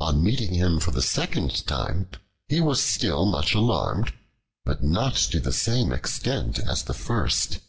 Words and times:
On 0.00 0.22
meeting 0.22 0.52
him 0.52 0.78
for 0.80 0.90
the 0.90 1.00
second 1.00 1.64
time, 1.66 2.10
he 2.46 2.60
was 2.60 2.78
still 2.78 3.24
much 3.24 3.54
alarmed, 3.54 4.12
but 4.66 4.82
not 4.82 5.14
to 5.32 5.40
the 5.40 5.50
same 5.50 5.92
extent 5.92 6.58
as 6.58 6.86
at 6.90 6.94
first. 6.94 7.60